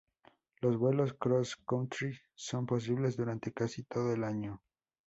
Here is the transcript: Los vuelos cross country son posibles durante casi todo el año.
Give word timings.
Los 0.61 0.77
vuelos 0.79 1.13
cross 1.13 1.57
country 1.57 2.17
son 2.33 2.65
posibles 2.65 3.15
durante 3.17 3.53
casi 3.53 3.83
todo 3.83 4.11
el 4.11 4.23
año. 4.23 4.63